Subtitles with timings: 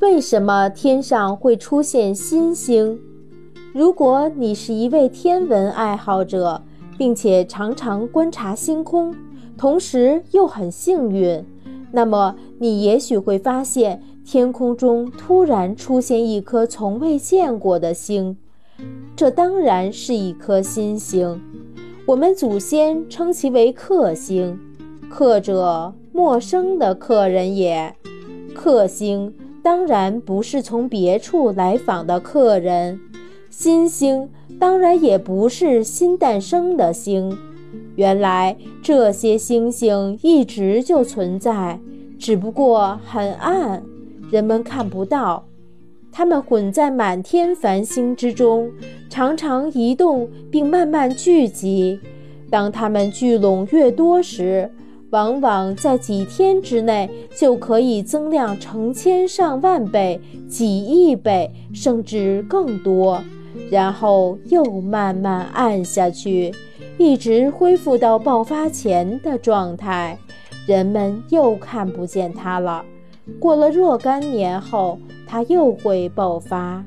[0.00, 3.00] 为什么天上会出现新星？
[3.72, 6.62] 如果你是一位天文爱好者，
[6.98, 9.14] 并且常常观察星空，
[9.56, 11.44] 同时又很幸运，
[11.90, 18.36] 那么你也许会发现天空中突然出现一颗从未见过的星，
[19.16, 21.40] 这当然是一颗新星。
[22.06, 24.58] 我们祖先称其为克星，
[25.08, 27.96] 克者陌生的客人也。
[28.54, 33.00] 克星当然不是从别处来访的客人，
[33.50, 37.36] 新星当然也不是新诞生的星。
[37.96, 41.78] 原来这些星星一直就存在，
[42.18, 43.82] 只不过很暗，
[44.30, 45.44] 人们看不到。
[46.12, 48.70] 它们混在满天繁星之中，
[49.10, 51.98] 常常移动并慢慢聚集。
[52.50, 54.70] 当它们聚拢越多时，
[55.14, 63.22] 往往在几天之内就可以增量成千上万倍、几亿倍，甚至更多，
[63.70, 66.52] 然后又慢慢暗下去，
[66.98, 70.18] 一直恢复到爆发前的状态。
[70.66, 72.84] 人们又看不见它了。
[73.38, 74.98] 过了若干年后。
[75.26, 76.84] 它又会爆发。